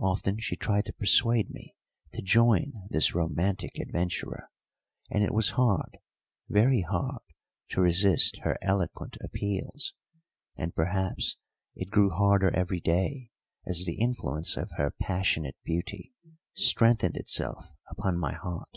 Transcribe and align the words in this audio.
Often 0.00 0.40
she 0.40 0.54
tried 0.54 0.84
to 0.84 0.92
persuade 0.92 1.48
me 1.48 1.74
to 2.12 2.20
join 2.20 2.74
this 2.90 3.14
romantic 3.14 3.78
adventurer, 3.78 4.50
and 5.10 5.24
it 5.24 5.32
was 5.32 5.52
hard, 5.56 5.96
very 6.50 6.82
hard, 6.82 7.22
to 7.70 7.80
resist 7.80 8.40
her 8.42 8.58
eloquent 8.60 9.16
appeals, 9.24 9.94
and 10.58 10.74
perhaps 10.74 11.38
it 11.74 11.88
grew 11.88 12.10
harder 12.10 12.54
every 12.54 12.80
day 12.80 13.30
as 13.66 13.86
the 13.86 13.94
influence 13.98 14.58
of 14.58 14.72
her 14.76 14.90
passionate 15.00 15.56
beauty 15.64 16.12
strengthened 16.52 17.16
itself 17.16 17.72
upon 17.88 18.18
my 18.18 18.34
heart. 18.34 18.76